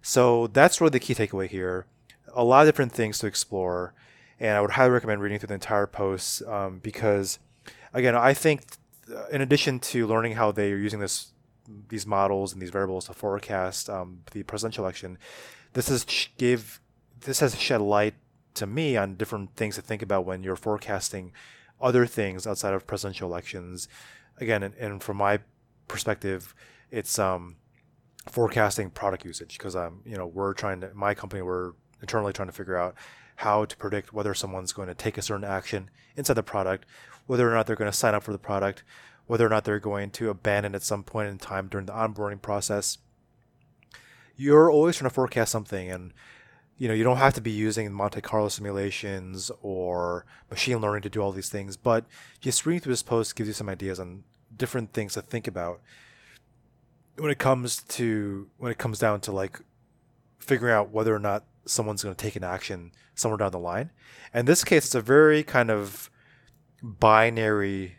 [0.00, 1.86] So that's really the key takeaway here.
[2.34, 3.92] A lot of different things to explore,
[4.40, 7.38] and I would highly recommend reading through the entire post um, because,
[7.92, 8.62] again, I think
[9.14, 11.33] uh, in addition to learning how they are using this
[11.88, 15.18] these models and these variables to forecast um, the presidential election,
[15.72, 16.04] this has
[16.38, 16.80] give
[17.20, 18.14] this has shed light
[18.54, 21.32] to me on different things to think about when you're forecasting
[21.80, 23.88] other things outside of presidential elections.
[24.38, 25.40] Again, and, and from my
[25.88, 26.54] perspective,
[26.90, 27.56] it's um,
[28.28, 32.48] forecasting product usage because um, you know we're trying to my company we're internally trying
[32.48, 32.94] to figure out
[33.36, 36.86] how to predict whether someone's going to take a certain action inside the product,
[37.26, 38.84] whether or not they're going to sign up for the product,
[39.26, 42.40] whether or not they're going to abandon at some point in time during the onboarding
[42.40, 42.98] process.
[44.36, 46.12] You're always trying to forecast something, and
[46.76, 51.10] you know you don't have to be using Monte Carlo simulations or machine learning to
[51.10, 52.04] do all these things, but
[52.40, 54.24] just reading through this post gives you some ideas on
[54.56, 55.80] different things to think about
[57.16, 59.60] when it comes to when it comes down to like
[60.38, 63.90] figuring out whether or not someone's going to take an action somewhere down the line.
[64.34, 66.10] In this case, it's a very kind of
[66.82, 67.96] binary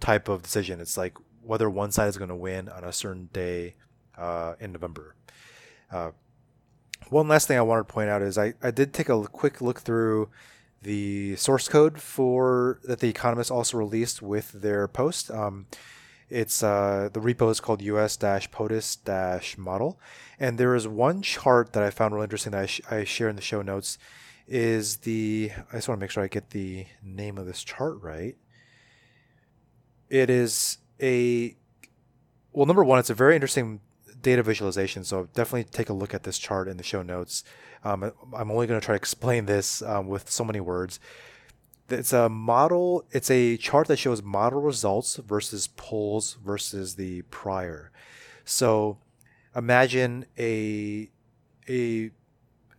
[0.00, 0.80] type of decision.
[0.80, 3.74] It's like whether one side is going to win on a certain day
[4.18, 5.14] uh, in November.
[5.90, 6.10] Uh,
[7.08, 9.60] one last thing I wanted to point out is I, I did take a quick
[9.60, 10.28] look through
[10.82, 15.30] the source code for that the Economist also released with their post.
[15.30, 15.66] Um,
[16.28, 20.00] it's uh, the repo is called us-potus-model,
[20.40, 23.28] and there is one chart that I found really interesting that I, sh- I share
[23.28, 23.98] in the show notes.
[24.48, 28.00] Is the I just want to make sure I get the name of this chart
[28.00, 28.36] right.
[30.08, 31.56] It is a
[32.52, 33.80] well, number one, it's a very interesting
[34.22, 35.04] data visualization.
[35.04, 37.44] So definitely take a look at this chart in the show notes.
[37.84, 40.98] Um, I'm only going to try to explain this um, with so many words.
[41.88, 43.04] It's a model.
[43.12, 47.92] It's a chart that shows model results versus polls versus the prior.
[48.44, 48.98] So
[49.54, 51.10] imagine a
[51.68, 52.10] a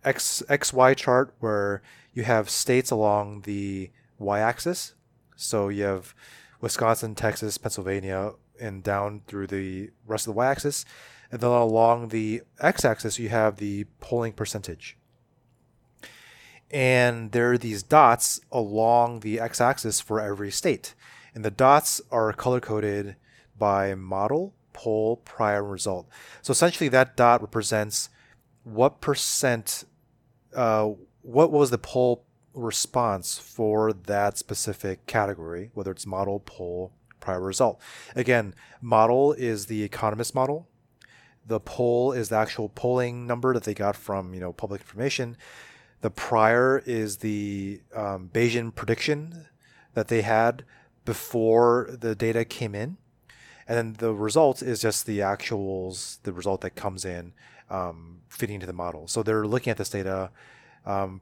[0.04, 4.94] x xy chart where you have states along the y-axis.
[5.36, 6.14] So you have
[6.60, 10.84] Wisconsin, Texas, Pennsylvania, and down through the rest of the y-axis.
[11.30, 14.96] And then along the x-axis, you have the polling percentage.
[16.70, 20.94] And there are these dots along the x-axis for every state.
[21.34, 23.16] And the dots are color coded
[23.58, 26.08] by model poll prior result.
[26.42, 28.10] So essentially that dot represents
[28.64, 29.84] what percent
[30.54, 30.90] uh,
[31.22, 32.24] what was the poll
[32.58, 37.80] response for that specific category whether it's model poll prior result
[38.14, 40.68] again model is the economist model
[41.46, 45.36] the poll is the actual polling number that they got from you know public information
[46.00, 49.46] the prior is the um, Bayesian prediction
[49.94, 50.64] that they had
[51.04, 52.98] before the data came in.
[53.66, 57.32] And then the result is just the actuals, the result that comes in
[57.68, 59.08] um, fitting into the model.
[59.08, 60.30] So they're looking at this data.
[60.86, 61.20] Um,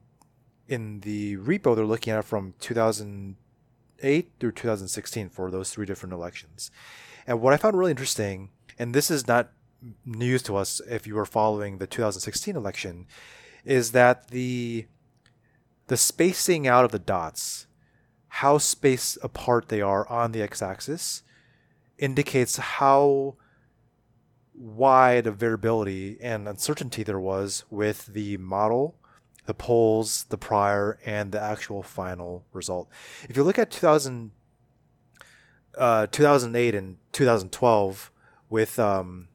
[0.68, 6.70] in the repo, they're looking at from 2008 through 2016 for those three different elections.
[7.26, 9.50] And what I found really interesting, and this is not
[10.04, 13.06] news to us if you were following the 2016 election,
[13.64, 14.86] is that the
[15.88, 17.66] the spacing out of the dots,
[18.28, 21.22] how spaced apart they are on the x-axis,
[21.96, 23.36] indicates how
[24.52, 28.96] wide of variability and uncertainty there was with the model,
[29.46, 32.88] the polls, the prior, and the actual final result.
[33.28, 34.30] If you look at 2000,
[35.76, 38.10] uh, 2008 and 2012
[38.48, 39.28] with um,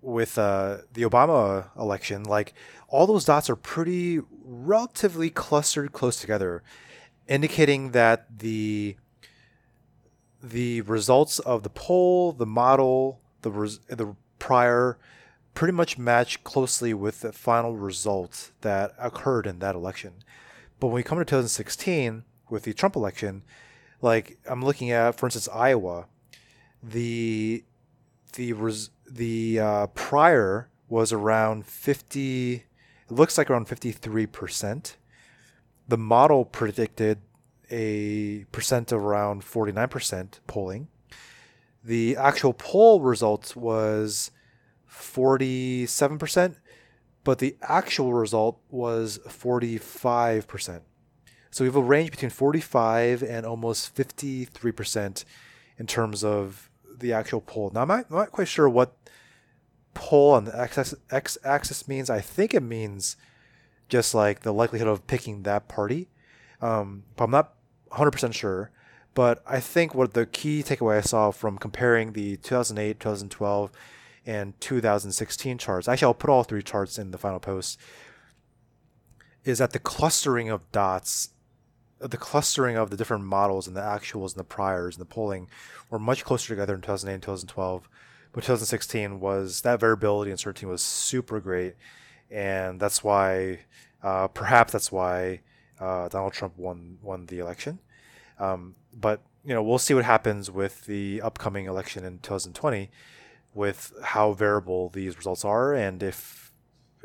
[0.00, 2.54] with uh, the Obama election, like
[2.88, 6.62] all those dots are pretty relatively clustered close together,
[7.28, 8.96] indicating that the
[10.42, 14.98] the results of the poll, the model, the res- the prior
[15.56, 20.12] pretty much match closely with the final result that occurred in that election.
[20.78, 23.42] But when we come to 2016 with the Trump election,
[24.02, 26.06] like I'm looking at, for instance, Iowa,
[26.82, 27.64] the
[28.34, 32.64] the res- the uh, prior was around 50 it
[33.12, 34.96] looks like around 53%
[35.88, 37.18] the model predicted
[37.70, 40.88] a percent of around 49% polling.
[41.82, 44.30] The actual poll result was
[44.90, 46.56] 47%
[47.24, 50.82] but the actual result was 45%
[51.50, 55.24] so we have a range between 45 and almost 53%
[55.78, 57.70] in terms of the actual poll.
[57.72, 58.94] Now I'm not, I'm not quite sure what
[59.94, 60.60] poll on the
[61.10, 62.10] x axis means.
[62.10, 63.16] I think it means
[63.88, 66.08] just like the likelihood of picking that party.
[66.60, 67.54] Um, but I'm not
[67.92, 68.70] 100% sure.
[69.14, 73.70] But I think what the key takeaway I saw from comparing the 2008, 2012,
[74.26, 77.78] and 2016 charts, actually, I'll put all three charts in the final post,
[79.44, 81.30] is that the clustering of dots,
[81.98, 85.48] the clustering of the different models and the actuals and the priors and the polling
[85.88, 87.88] were much closer together in 2008 and 2012.
[88.32, 91.76] But 2016 was that variability and certainty was super great.
[92.30, 93.60] And that's why,
[94.02, 95.40] uh, perhaps that's why
[95.80, 97.78] uh, Donald Trump won won the election.
[98.38, 102.90] Um, but you know, we'll see what happens with the upcoming election in 2020,
[103.56, 106.52] with how variable these results are, and if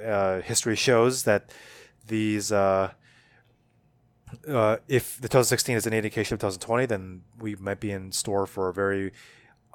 [0.03, 1.51] uh, history shows that
[2.07, 2.91] these, uh,
[4.47, 8.45] uh, if the 2016 is an indication of 2020, then we might be in store
[8.45, 9.11] for a very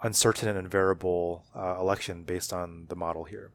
[0.02, 3.50] uncertain and variable uh, election based on the model here.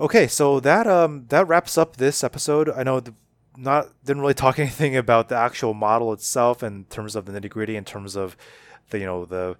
[0.00, 2.68] Okay, so that um, that wraps up this episode.
[2.68, 3.14] I know the
[3.56, 7.50] not didn't really talk anything about the actual model itself in terms of the nitty
[7.50, 8.36] gritty, in terms of
[8.90, 9.56] the you know the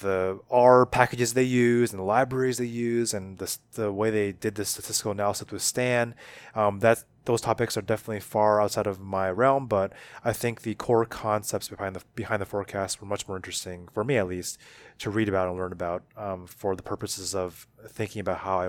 [0.00, 4.32] the R packages they use and the libraries they use and the, the way they
[4.32, 6.14] did the statistical analysis with Stan.
[6.54, 9.92] Um, that those topics are definitely far outside of my realm, but
[10.24, 14.02] I think the core concepts behind the behind the forecast were much more interesting for
[14.02, 14.58] me, at least,
[14.98, 18.68] to read about and learn about um, for the purposes of thinking about how I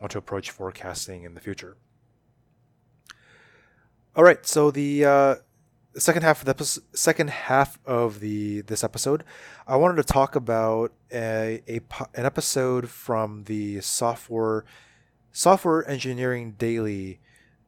[0.00, 1.76] want to approach forecasting in the future.
[4.16, 5.34] All right, so the uh,
[5.96, 9.24] second half of the second half of the this episode,
[9.66, 11.80] I wanted to talk about a, a
[12.14, 14.64] an episode from the software
[15.32, 17.20] software engineering daily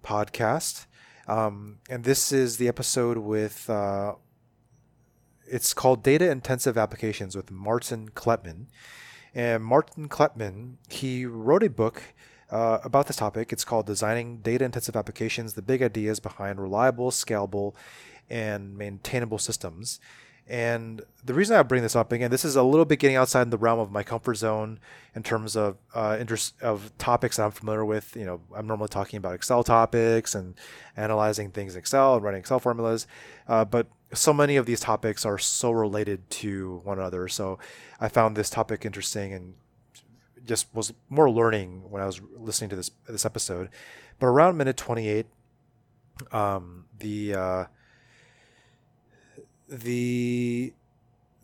[0.02, 0.86] podcast,
[1.26, 4.14] um, and this is the episode with uh,
[5.46, 8.66] it's called Data Intensive Applications with Martin Kleppmann,
[9.34, 12.02] and Martin Kleppmann he wrote a book
[12.52, 13.52] uh, about this topic.
[13.52, 17.74] It's called Designing Data Intensive Applications The Big Ideas Behind Reliable, Scalable,
[18.30, 20.00] and Maintainable Systems.
[20.48, 23.50] And the reason I bring this up again, this is a little bit getting outside
[23.50, 24.80] the realm of my comfort zone
[25.14, 28.16] in terms of uh, interest of topics that I'm familiar with.
[28.16, 30.54] You know, I'm normally talking about Excel topics and
[30.96, 33.06] analyzing things in Excel and writing Excel formulas,
[33.46, 37.28] uh, but so many of these topics are so related to one another.
[37.28, 37.58] So
[38.00, 39.54] I found this topic interesting and
[40.44, 43.68] just was more learning when I was listening to this this episode.
[44.18, 45.26] But around minute 28,
[46.32, 47.64] um, the uh,
[49.72, 50.74] the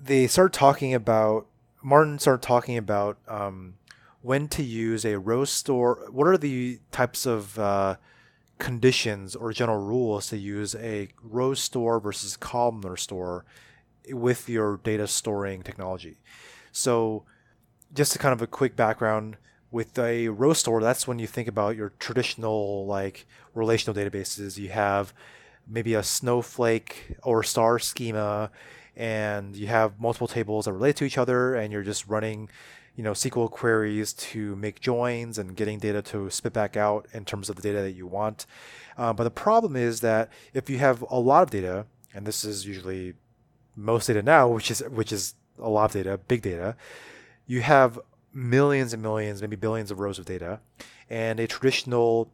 [0.00, 1.46] they start talking about
[1.82, 3.74] Martin started talking about um,
[4.22, 6.06] when to use a row store.
[6.10, 7.96] What are the types of uh,
[8.58, 13.44] conditions or general rules to use a row store versus columnar store
[14.10, 16.18] with your data storing technology?
[16.70, 17.24] So
[17.94, 19.36] just a kind of a quick background
[19.70, 24.58] with a row store, that's when you think about your traditional like relational databases.
[24.58, 25.12] You have
[25.68, 28.50] maybe a snowflake or star schema,
[28.96, 32.48] and you have multiple tables that relate to each other, and you're just running,
[32.96, 37.24] you know, SQL queries to make joins and getting data to spit back out in
[37.24, 38.46] terms of the data that you want.
[38.96, 42.44] Uh, but the problem is that if you have a lot of data, and this
[42.44, 43.14] is usually
[43.76, 46.76] most data now, which is which is a lot of data, big data
[47.48, 47.98] you have
[48.32, 50.60] millions and millions, maybe billions of rows of data,
[51.10, 52.30] and a traditional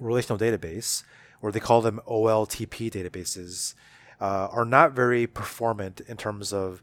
[0.00, 1.02] relational database,
[1.40, 3.74] or they call them OLTP databases,
[4.20, 6.82] uh, are not very performant in terms of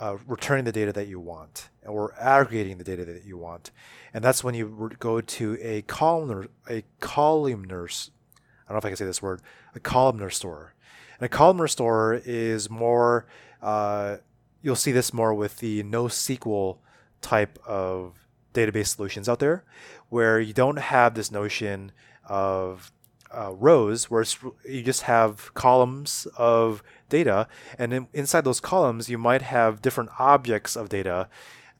[0.00, 3.70] uh, returning the data that you want or aggregating the data that you want.
[4.12, 8.88] And that's when you go to a columnar, a columnar, I don't know if I
[8.88, 9.42] can say this word,
[9.74, 10.74] a columnar store.
[11.18, 13.26] And a columnar store is more
[13.62, 14.18] uh,
[14.62, 16.78] you'll see this more with the NoSQL
[17.20, 19.64] type of database solutions out there,
[20.08, 21.92] where you don't have this notion
[22.24, 22.92] of
[23.30, 24.24] uh, rows, where
[24.66, 27.48] you just have columns of data,
[27.78, 31.28] and in, inside those columns, you might have different objects of data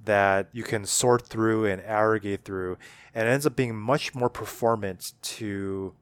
[0.05, 2.79] that you can sort through and aggregate through,
[3.15, 5.95] and it ends up being much more performant to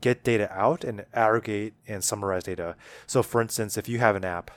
[0.00, 2.76] get data out and aggregate and summarize data.
[3.06, 4.50] So, for instance, if you have an app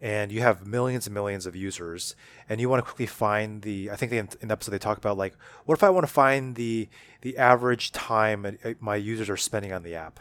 [0.00, 2.16] and you have millions and millions of users
[2.48, 5.18] and you want to quickly find the i think in, the episode they talk about
[5.18, 5.34] like
[5.64, 6.88] what if i want to find the
[7.22, 10.20] the average time my users are spending on the app?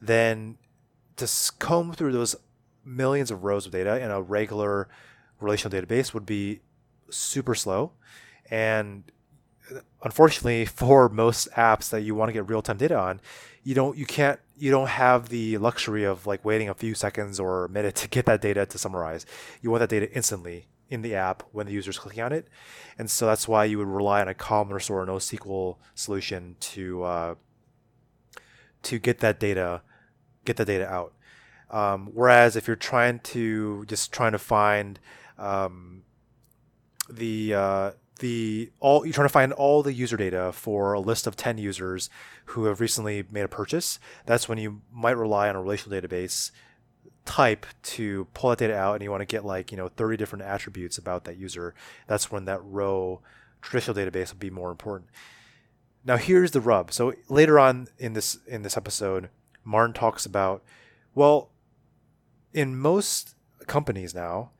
[0.00, 0.58] Then
[1.16, 1.28] to
[1.58, 2.36] comb through those
[2.84, 4.88] millions of rows of data in a regular
[5.40, 6.60] relational database would be
[7.10, 7.92] super slow
[8.50, 9.04] and
[9.74, 13.20] uh, unfortunately, for most apps that you want to get real time data on,
[13.64, 17.40] you don't you can't you don't have the luxury of like waiting a few seconds
[17.40, 19.26] or a minute to get that data to summarize.
[19.60, 22.46] You want that data instantly in the app when the user is clicking on it,
[22.98, 24.34] and so that's why you would rely on a
[24.80, 27.34] store or NoSQL solution to uh,
[28.82, 29.82] to get that data
[30.44, 31.14] get the data out.
[31.70, 35.00] Um, whereas if you're trying to just trying to find
[35.38, 36.02] um,
[37.10, 37.90] the uh,
[38.20, 41.58] the all you're trying to find all the user data for a list of 10
[41.58, 42.08] users
[42.46, 43.98] who have recently made a purchase.
[44.26, 46.50] That's when you might rely on a relational database
[47.24, 50.16] type to pull that data out and you want to get like you know 30
[50.16, 51.74] different attributes about that user.
[52.06, 53.20] That's when that row
[53.62, 55.10] traditional database would be more important.
[56.04, 56.92] Now here's the rub.
[56.92, 59.30] So later on in this in this episode
[59.64, 60.62] martin talks about
[61.14, 61.50] well
[62.52, 63.34] in most
[63.66, 64.50] companies now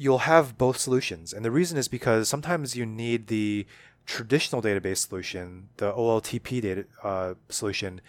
[0.00, 1.30] you'll have both solutions.
[1.34, 3.66] And the reason is because sometimes you need the
[4.06, 8.00] traditional database solution, the OLTP data uh, solution,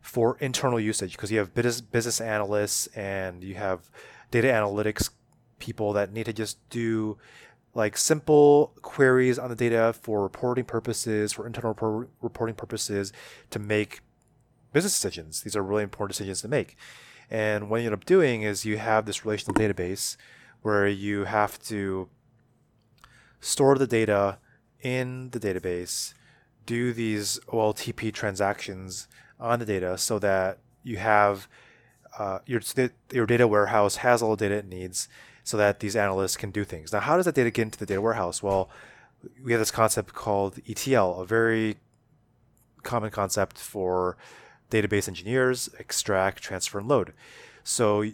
[0.00, 3.90] for internal usage because you have business business analysts and you have
[4.30, 5.10] data analytics
[5.58, 7.18] people that need to just do
[7.74, 13.12] like simple queries on the data for reporting purposes, for internal report- reporting purposes,
[13.50, 14.00] to make
[14.72, 15.42] business decisions.
[15.42, 16.76] These are really important decisions to make.
[17.30, 20.16] And what you end up doing is you have this relational database
[20.62, 22.08] where you have to
[23.40, 24.38] store the data
[24.80, 26.14] in the database,
[26.66, 29.08] do these OLTP transactions
[29.38, 31.48] on the data so that you have
[32.18, 32.60] uh, your,
[33.12, 35.08] your data warehouse has all the data it needs
[35.44, 36.92] so that these analysts can do things.
[36.92, 38.42] Now, how does that data get into the data warehouse?
[38.42, 38.70] Well,
[39.42, 41.76] we have this concept called ETL, a very
[42.82, 44.16] common concept for
[44.70, 47.12] database engineers extract, transfer, and load.
[47.64, 48.04] So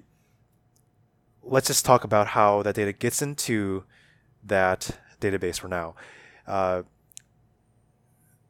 [1.50, 3.84] let's just talk about how that data gets into
[4.44, 5.94] that database for now.
[6.46, 6.82] Uh,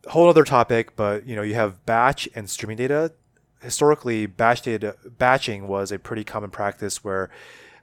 [0.08, 3.12] whole other topic, but you know you have batch and streaming data.
[3.60, 7.30] Historically, batch data batching was a pretty common practice where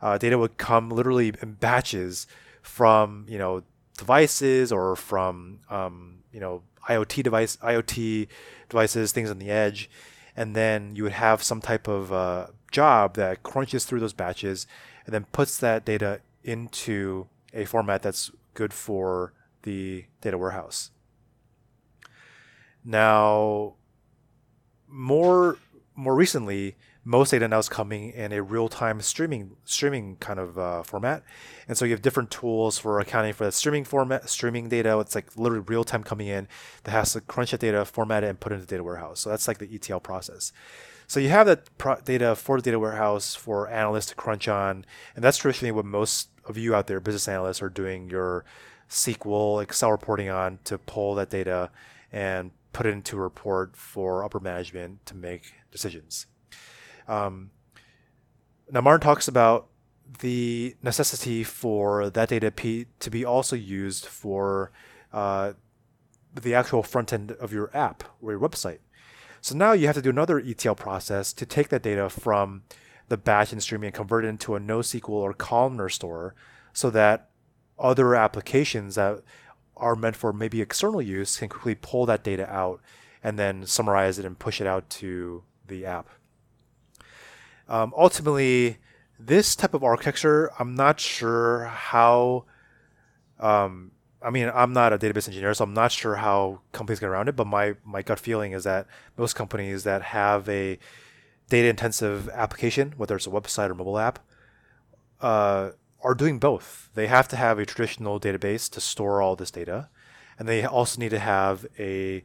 [0.01, 2.27] uh, data would come literally in batches
[2.61, 3.63] from you know
[3.97, 8.27] devices or from um, you know IoT device IoT
[8.69, 9.89] devices, things on the edge,
[10.35, 14.65] and then you would have some type of uh, job that crunches through those batches
[15.05, 19.33] and then puts that data into a format that's good for
[19.63, 20.91] the data warehouse.
[22.83, 23.75] Now,
[24.87, 25.57] more
[25.95, 30.83] more recently, most data now is coming in a real-time streaming streaming kind of uh,
[30.83, 31.23] format,
[31.67, 34.99] and so you have different tools for accounting for that streaming format, streaming data.
[34.99, 36.47] It's like literally real-time coming in
[36.83, 39.19] that has to crunch that data, format it, and put it into the data warehouse.
[39.19, 40.51] So that's like the ETL process.
[41.07, 44.85] So you have that data for the data warehouse for analysts to crunch on,
[45.15, 48.45] and that's traditionally what most of you out there, business analysts, are doing your
[48.89, 51.71] SQL, Excel reporting on to pull that data
[52.11, 56.27] and put it into a report for upper management to make decisions.
[57.07, 57.51] Um,
[58.71, 59.67] now, Martin talks about
[60.19, 64.71] the necessity for that data P to be also used for
[65.13, 65.53] uh,
[66.33, 68.79] the actual front end of your app or your website.
[69.45, 72.63] So now you have to do another ETL process to take that data from
[73.09, 76.33] the batch and streaming and convert it into a NoSQL or columnar store
[76.73, 77.29] so that
[77.77, 79.21] other applications that
[79.77, 82.81] are meant for maybe external use can quickly pull that data out
[83.23, 86.09] and then summarize it and push it out to the app.
[87.69, 88.79] Um, ultimately,
[89.19, 92.45] this type of architecture, I'm not sure how
[93.39, 93.91] um,
[94.25, 97.29] I mean, I'm not a database engineer, so I'm not sure how companies get around
[97.29, 97.35] it.
[97.35, 100.79] But my my gut feeling is that most companies that have a
[101.49, 104.17] data intensive application, whether it's a website or mobile app,
[105.21, 105.71] uh,
[106.01, 106.89] are doing both.
[106.95, 109.89] They have to have a traditional database to store all this data,
[110.39, 112.23] and they also need to have a,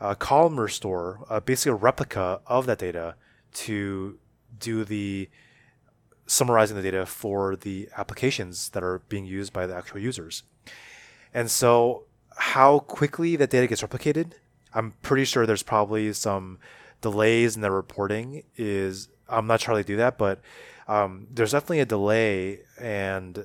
[0.00, 3.14] a columnar store, uh, basically a replica of that data
[3.54, 4.18] to
[4.58, 5.28] do the
[6.26, 10.42] summarizing the data for the applications that are being used by the actual users.
[11.36, 14.32] And so, how quickly that data gets replicated,
[14.72, 16.58] I'm pretty sure there's probably some
[17.02, 18.44] delays in the reporting.
[18.56, 20.40] Is I'm not sure how they do that, but
[20.88, 23.44] um, there's definitely a delay, and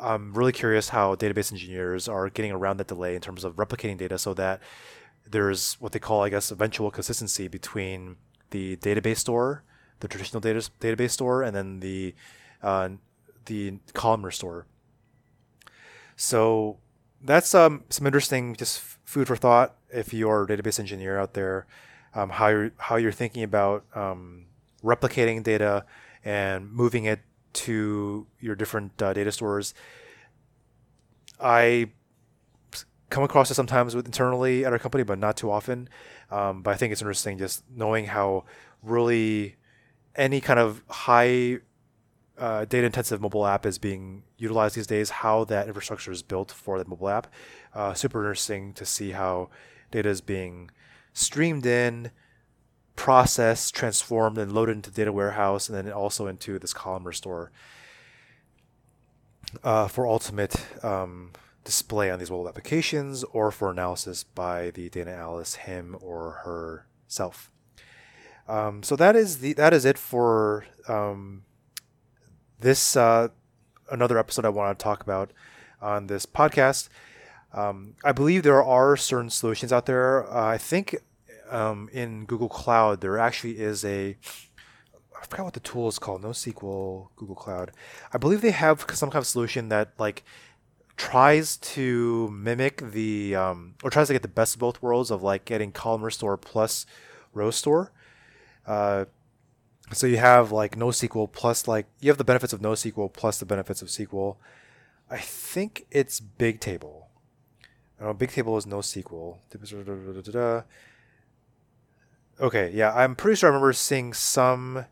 [0.00, 3.98] I'm really curious how database engineers are getting around that delay in terms of replicating
[3.98, 4.62] data so that
[5.30, 8.16] there's what they call, I guess, eventual consistency between
[8.52, 9.64] the database store,
[10.00, 12.14] the traditional data database store, and then the
[12.62, 12.88] uh,
[13.44, 14.64] the columnar store.
[16.16, 16.78] So
[17.22, 21.66] that's um, some interesting just food for thought if you're a database engineer out there,
[22.14, 24.46] um, how you're how you're thinking about um,
[24.84, 25.84] replicating data
[26.24, 27.20] and moving it
[27.52, 29.74] to your different uh, data stores.
[31.40, 31.90] I
[33.10, 35.88] come across it sometimes with internally at our company, but not too often.
[36.30, 38.44] Um, but I think it's interesting just knowing how
[38.82, 39.56] really
[40.14, 41.58] any kind of high
[42.38, 46.50] uh, data intensive mobile app is being utilized these days, how that infrastructure is built
[46.50, 47.26] for that mobile app.
[47.74, 49.50] Uh, super interesting to see how
[49.90, 50.70] data is being
[51.12, 52.10] streamed in,
[52.96, 57.50] processed, transformed, and loaded into data warehouse, and then also into this column store
[59.64, 61.32] uh, for ultimate um,
[61.64, 67.50] display on these mobile applications or for analysis by the data analyst, him or herself.
[68.48, 71.42] Um, so that is the that is it for um,
[72.60, 73.28] this uh,
[73.90, 75.32] another episode I want to talk about
[75.80, 76.88] on this podcast.
[77.52, 80.30] Um, I believe there are certain solutions out there.
[80.30, 80.96] Uh, I think
[81.50, 84.16] um, in Google Cloud there actually is a
[85.20, 86.22] I forgot what the tool is called.
[86.22, 87.72] NoSQL Google Cloud.
[88.12, 90.24] I believe they have some kind of solution that like
[90.96, 95.22] tries to mimic the um, or tries to get the best of both worlds of
[95.22, 96.86] like getting column store plus
[97.32, 97.92] row store.
[98.66, 99.06] Uh,
[99.92, 103.46] so you have like NoSQL plus like you have the benefits of NoSQL plus the
[103.46, 104.36] benefits of SQL.
[105.10, 107.04] I think it's Bigtable.
[107.98, 109.38] I don't know Bigtable is NoSQL.
[112.40, 114.84] Okay, yeah, I'm pretty sure I remember seeing some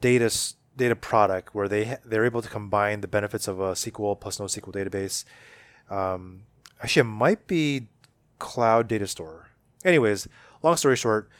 [0.00, 0.30] data
[0.76, 4.72] data product where they they're able to combine the benefits of a SQL plus NoSQL
[4.72, 5.24] database.
[5.88, 6.42] Um,
[6.82, 7.88] actually, it might be
[8.38, 9.48] Cloud Data Store.
[9.84, 10.28] Anyways,
[10.62, 11.30] long story short,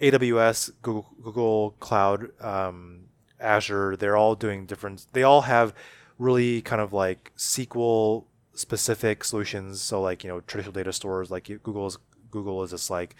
[0.00, 3.06] AWS, Google, Google Cloud, um,
[3.38, 5.06] Azure, they're all doing different.
[5.12, 5.74] They all have
[6.18, 8.24] really kind of like SQL
[8.54, 9.80] specific solutions.
[9.80, 11.98] So like you know traditional data stores like Google's
[12.30, 13.16] Google is just like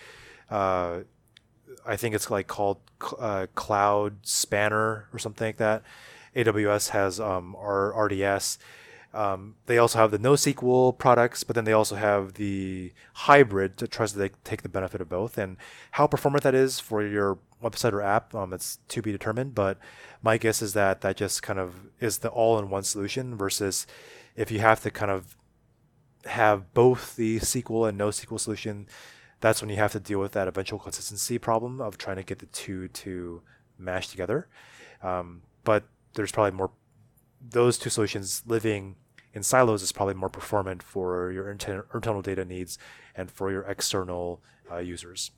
[0.50, 1.00] uh,
[1.86, 2.78] I think it's like called
[3.18, 5.82] uh, Cloud Spanner or something like that.
[6.36, 8.58] AWS has um, RDS.
[9.12, 13.90] Um, they also have the NoSQL products, but then they also have the hybrid that
[13.90, 15.36] tries to take the benefit of both.
[15.36, 15.56] And
[15.92, 19.54] how performant that is for your website or app, um, it's to be determined.
[19.54, 19.78] But
[20.22, 23.86] my guess is that that just kind of is the all-in-one solution versus
[24.36, 25.36] if you have to kind of
[26.26, 28.86] have both the SQL and NoSQL solution
[29.40, 32.38] that's when you have to deal with that eventual consistency problem of trying to get
[32.38, 33.42] the two to
[33.78, 34.48] mash together.
[35.02, 35.84] Um, but
[36.14, 36.70] there's probably more,
[37.40, 38.96] those two solutions living
[39.32, 42.78] in silos is probably more performant for your inter- internal data needs
[43.14, 45.30] and for your external uh, users.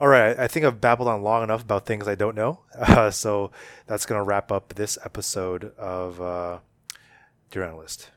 [0.00, 2.60] All right, I think I've babbled on long enough about things I don't know.
[2.76, 3.52] Uh, so
[3.86, 6.58] that's going to wrap up this episode of uh,
[7.50, 8.10] Dear Analyst.